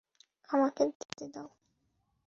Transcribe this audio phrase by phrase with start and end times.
[0.49, 1.49] আমাকে দেখতে দাও।